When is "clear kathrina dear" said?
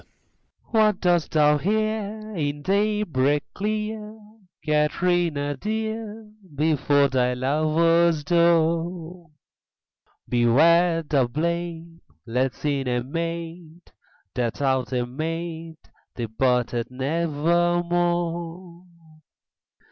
3.53-6.27